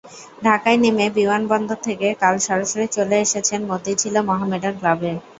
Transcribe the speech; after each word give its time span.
ঢাকায় 0.43 0.79
নেমে 0.83 1.05
বিমানবন্দর 1.17 1.79
থেকে 1.87 2.07
কাল 2.21 2.35
সরাসরি 2.47 2.85
চলে 2.95 3.15
এসেছেন 3.25 3.59
মতিঝিলে 3.71 4.19
মোহামেডান 4.29 4.73
ক্লাবে। 4.79 5.11